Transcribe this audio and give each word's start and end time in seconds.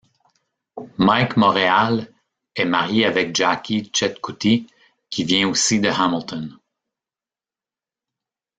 Mike 0.97 1.37
Morreale 1.37 2.11
est 2.55 2.65
marié 2.65 3.05
avec 3.05 3.35
Jackie 3.35 3.91
Chetcuti 3.93 4.65
qui 5.11 5.23
vient 5.25 5.47
aussi 5.47 5.79
de 5.79 5.89
Hamilton. 5.89 6.57